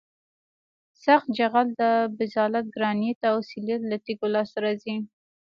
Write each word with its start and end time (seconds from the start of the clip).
سخت 1.03 1.27
جغل 1.37 1.67
د 1.81 1.83
بزالت 2.17 2.65
ګرانیت 2.75 3.19
او 3.31 3.37
سلیت 3.51 3.81
له 3.89 3.97
تیږو 4.05 4.27
لاسته 4.35 4.57
راځي 4.65 4.95